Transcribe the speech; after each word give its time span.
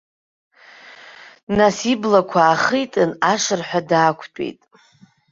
Нас, 1.57 1.77
иблақәа 1.91 2.39
аахитын, 2.45 3.11
ашырҳәа 3.31 3.81
даақәтәеит. 3.89 4.59